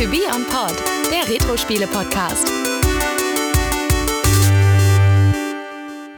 [0.00, 2.50] To Be On Pod, der Retro-Spiele-Podcast.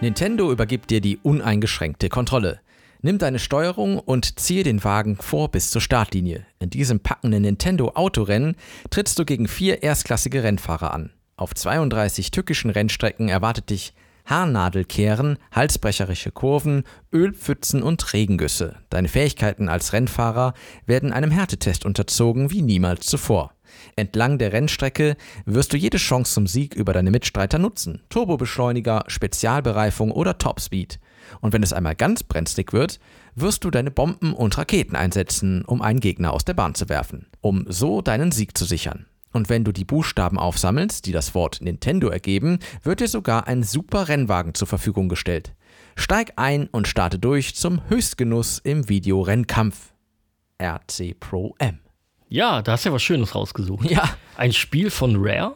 [0.00, 2.60] Nintendo übergibt dir die uneingeschränkte Kontrolle.
[3.00, 6.46] Nimm deine Steuerung und ziehe den Wagen vor bis zur Startlinie.
[6.60, 8.54] In diesem packenden Nintendo Autorennen
[8.90, 11.10] trittst du gegen vier erstklassige Rennfahrer an.
[11.34, 13.94] Auf 32 tückischen Rennstrecken erwartet dich
[14.26, 18.76] Haarnadelkehren, halsbrecherische Kurven, Ölpfützen und Regengüsse.
[18.90, 20.54] Deine Fähigkeiten als Rennfahrer
[20.86, 23.52] werden einem Härtetest unterzogen wie niemals zuvor.
[23.96, 28.02] Entlang der Rennstrecke wirst du jede Chance zum Sieg über deine Mitstreiter nutzen.
[28.08, 30.98] Turbobeschleuniger, Spezialbereifung oder Topspeed.
[31.40, 33.00] Und wenn es einmal ganz brenzlig wird,
[33.34, 37.26] wirst du deine Bomben und Raketen einsetzen, um einen Gegner aus der Bahn zu werfen,
[37.40, 39.06] um so deinen Sieg zu sichern.
[39.32, 43.62] Und wenn du die Buchstaben aufsammelst, die das Wort Nintendo ergeben, wird dir sogar ein
[43.62, 45.54] super Rennwagen zur Verfügung gestellt.
[45.96, 49.92] Steig ein und starte durch zum Höchstgenuss im Videorennkampf.
[50.60, 51.81] RC Pro M.
[52.32, 53.90] Ja, da hast du ja was Schönes rausgesucht.
[53.90, 54.08] Ja.
[54.38, 55.54] Ein Spiel von Rare?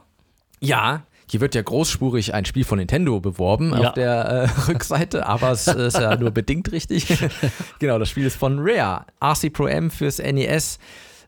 [0.60, 3.88] Ja, hier wird ja großspurig ein Spiel von Nintendo beworben Ja.
[3.88, 7.06] auf der äh, Rückseite, aber es ist ja nur bedingt richtig.
[7.78, 9.06] genau, das Spiel ist von Rare.
[9.24, 10.78] RC Pro M fürs NES.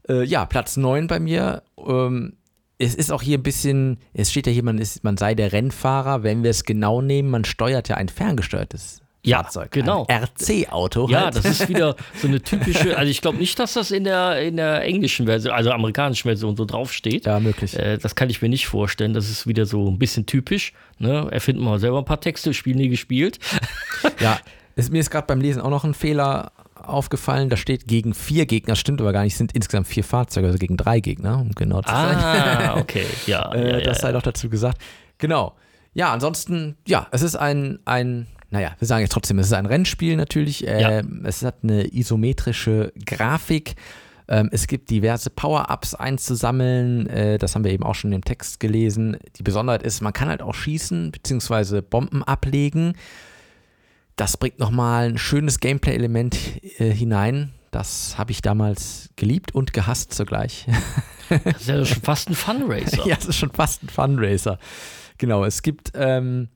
[0.07, 1.63] Äh, ja, Platz 9 bei mir.
[1.79, 2.35] Ähm,
[2.77, 5.53] es ist auch hier ein bisschen, es steht ja hier, man, ist, man sei der
[5.55, 6.23] Rennfahrer.
[6.23, 9.73] Wenn wir es genau nehmen, man steuert ja ein ferngesteuertes Ja, Fahrzeug.
[9.73, 10.07] genau.
[10.09, 11.09] RC-Auto.
[11.09, 11.37] Ja, halt.
[11.37, 14.57] das ist wieder so eine typische, also ich glaube nicht, dass das in der, in
[14.57, 17.27] der englischen Version, also amerikanischen Version so draufsteht.
[17.27, 17.77] Ja, möglich.
[17.77, 19.15] Äh, das kann ich mir nicht vorstellen.
[19.15, 20.73] Das ist wieder so ein bisschen typisch.
[20.99, 21.29] Ne?
[21.31, 23.39] Erfinden wir selber ein paar Texte, Spiel nie gespielt.
[24.21, 24.39] Ja,
[24.77, 27.49] es, mir ist gerade beim Lesen auch noch ein Fehler aufgefallen.
[27.51, 29.33] Da steht gegen vier Gegner, stimmt aber gar nicht.
[29.33, 32.17] Es sind insgesamt vier Fahrzeuge, also gegen drei Gegner, um genau zu sein.
[32.17, 33.05] Ah, okay.
[33.27, 34.13] Ja, äh, ja, ja, das sei ja.
[34.13, 34.81] doch dazu gesagt.
[35.19, 35.55] Genau.
[35.95, 39.67] Ja, ansonsten, ja, es ist ein, ein naja, wir sagen jetzt trotzdem, es ist ein
[39.67, 40.61] Rennspiel natürlich.
[40.61, 40.91] Ja.
[41.01, 43.75] Ähm, Es hat eine isometrische Grafik.
[44.31, 47.07] Ähm, es gibt diverse Power-Ups einzusammeln.
[47.09, 49.17] Äh, das haben wir eben auch schon im Text gelesen.
[49.37, 51.81] Die Besonderheit ist, man kann halt auch schießen bzw.
[51.83, 52.95] Bomben ablegen.
[54.17, 56.37] Das bringt nochmal ein schönes Gameplay-Element
[56.81, 57.53] äh, hinein.
[57.71, 60.67] Das habe ich damals geliebt und gehasst zugleich.
[61.45, 63.07] Das ist ja schon fast ein Funracer.
[63.07, 64.59] ja, es ist schon fast ein Funracer.
[65.19, 66.49] Genau, es gibt, ähm,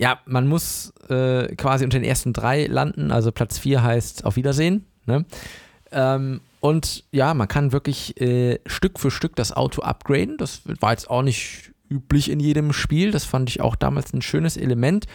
[0.00, 3.12] ja, man muss äh, quasi unter den ersten drei landen.
[3.12, 4.86] Also Platz vier heißt auf Wiedersehen.
[5.04, 5.26] Ne?
[5.92, 10.38] Ähm, und ja, man kann wirklich äh, Stück für Stück das Auto upgraden.
[10.38, 13.10] Das war jetzt auch nicht üblich in jedem Spiel.
[13.10, 15.06] Das fand ich auch damals ein schönes Element.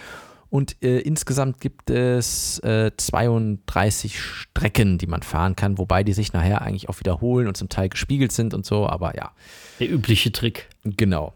[0.52, 6.32] Und äh, insgesamt gibt es äh, 32 Strecken, die man fahren kann, wobei die sich
[6.32, 8.88] nachher eigentlich auch wiederholen und zum Teil gespiegelt sind und so.
[8.88, 9.32] Aber ja,
[9.80, 10.70] Der übliche Trick.
[10.84, 11.34] Genau.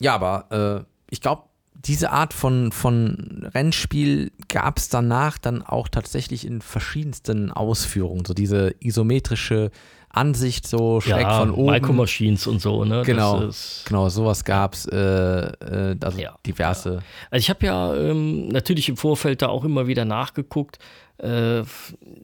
[0.00, 1.44] Ja, aber äh, ich glaube,
[1.84, 8.24] diese Art von, von Rennspiel gab es danach dann auch tatsächlich in verschiedensten Ausführungen.
[8.24, 9.70] So diese isometrische
[10.10, 11.70] Ansicht, so schräg ja, von oben.
[11.72, 13.02] Micro Machines und so, ne?
[13.04, 13.48] Genau,
[13.84, 17.00] genau, sowas gab es, äh, äh, also Ja, diverse.
[17.30, 20.78] Also ich habe ja ähm, natürlich im Vorfeld da auch immer wieder nachgeguckt,
[21.18, 21.62] äh,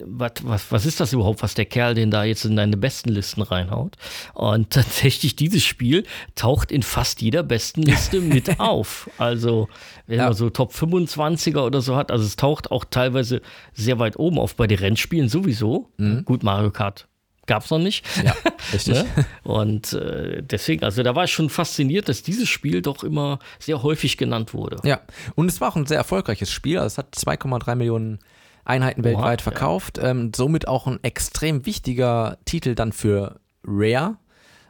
[0.07, 3.11] was, was, was ist das überhaupt, was der Kerl denn da jetzt in deine besten
[3.11, 3.97] Listen reinhaut?
[4.35, 6.05] Und tatsächlich, dieses Spiel
[6.37, 9.11] taucht in fast jeder besten Liste mit auf.
[9.19, 9.69] Also,
[10.07, 10.25] wenn Ja.
[10.27, 14.39] man so Top 25er oder so hat, also es taucht auch teilweise sehr weit oben
[14.39, 15.91] auf bei den Rennspielen sowieso.
[16.25, 17.09] Gut, Mario Kart
[17.47, 18.05] gab es noch nicht.
[18.23, 18.35] Ja,
[18.73, 18.95] richtig.
[18.95, 19.07] Ne?
[19.43, 23.83] Und äh, deswegen, also da war ich schon fasziniert, dass dieses Spiel doch immer sehr
[23.83, 24.77] häufig genannt wurde.
[24.85, 25.01] Ja,
[25.35, 26.79] und es war auch ein sehr erfolgreiches Spiel.
[26.79, 28.19] Also es hat 2,3 Millionen
[28.65, 29.45] Einheiten weltweit ja.
[29.45, 29.99] verkauft.
[30.03, 34.17] Ähm, somit auch ein extrem wichtiger Titel dann für Rare.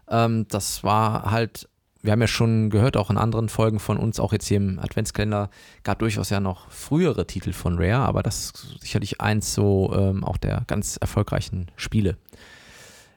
[0.08, 1.68] Ähm, das war halt,
[2.02, 4.78] wir haben ja schon gehört, auch in anderen Folgen von uns, auch jetzt hier im
[4.78, 5.50] Adventskalender,
[5.82, 10.24] gab durchaus ja noch frühere Titel von Rare, aber das ist sicherlich eins so ähm,
[10.24, 12.16] auch der ganz erfolgreichen Spiele.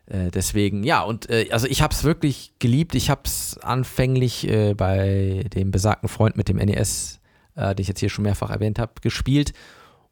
[0.08, 2.96] Äh, deswegen, ja, und äh, also ich habe es wirklich geliebt.
[2.96, 7.20] Ich habe es anfänglich äh, bei dem besagten Freund mit dem NES,
[7.56, 9.54] äh, den ich jetzt hier schon mehrfach erwähnt habe, gespielt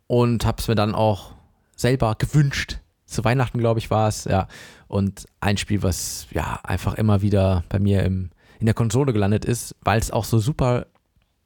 [0.07, 1.33] und habe es mir dann auch
[1.75, 2.79] selber gewünscht.
[3.05, 4.47] Zu Weihnachten, glaube ich, war es, ja.
[4.87, 9.45] Und ein Spiel, was ja einfach immer wieder bei mir im, in der Konsole gelandet
[9.45, 10.87] ist, weil es auch so super,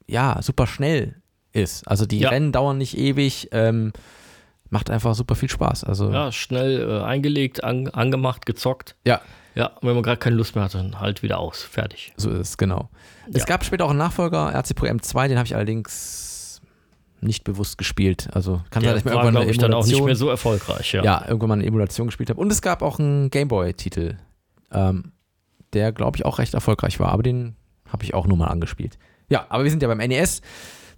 [0.06, 1.16] ja, super schnell
[1.52, 1.86] ist.
[1.86, 2.30] Also die Ja.
[2.30, 3.92] Rennen dauern nicht ewig, ähm,
[4.70, 5.84] macht einfach super viel Spaß.
[5.84, 8.96] Also Ja, schnell äh, eingelegt, an, angemacht, gezockt.
[9.06, 9.20] ja
[9.54, 11.62] Ja, und wenn man gerade keine Lust mehr hat, dann halt wieder aus.
[11.62, 12.12] Fertig.
[12.16, 12.88] So ist es, genau.
[13.32, 13.44] Es Ja.
[13.46, 16.60] gab später auch einen Nachfolger, RC Pro M2, den habe ich allerdings
[17.20, 18.28] nicht bewusst gespielt.
[18.32, 20.92] Also kann sein, dass ich mir irgendwann eine ich, dann auch nicht mehr so erfolgreich.
[20.92, 21.02] Ja.
[21.04, 21.24] ja.
[21.26, 22.40] irgendwann mal eine Emulation gespielt habe.
[22.40, 24.16] Und es gab auch einen Gameboy-Titel,
[24.72, 25.12] ähm,
[25.72, 27.12] der, glaube ich, auch recht erfolgreich war.
[27.12, 27.56] Aber den
[27.92, 28.98] habe ich auch nur mal angespielt.
[29.28, 30.40] Ja, aber wir sind ja beim NES.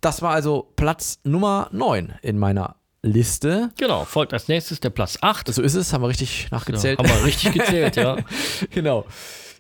[0.01, 3.71] Das war also Platz Nummer 9 in meiner Liste.
[3.79, 5.53] Genau, folgt als nächstes der Platz 8.
[5.53, 6.99] So ist es, haben wir richtig nachgezählt.
[6.99, 8.17] haben wir richtig gezählt, ja.
[8.71, 9.05] genau.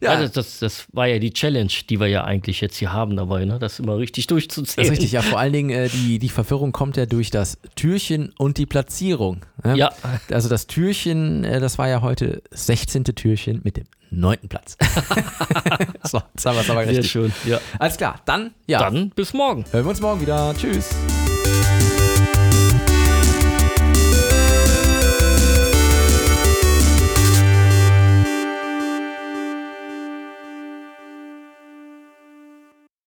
[0.00, 3.17] Ja, das, das, das war ja die Challenge, die wir ja eigentlich jetzt hier haben
[3.17, 3.61] dabei, ne?
[3.61, 4.77] das immer richtig durchzuzählen.
[4.77, 7.59] Das ist richtig, ja, vor allen Dingen äh, die, die Verwirrung kommt ja durch das
[7.77, 9.47] Türchen und die Platzierung.
[9.62, 9.77] Ne?
[9.77, 9.93] Ja.
[10.31, 13.05] Also das Türchen, äh, das war ja heute das 16.
[13.05, 14.77] Türchen mit dem neunten Platz.
[16.03, 17.11] so, jetzt haben wir es aber Sehr richtig.
[17.11, 17.33] schön.
[17.47, 17.61] Ja.
[17.79, 19.65] Alles klar, dann, ja, Dann bis morgen.
[19.71, 20.53] hören wir uns morgen wieder.
[20.59, 20.91] Tschüss.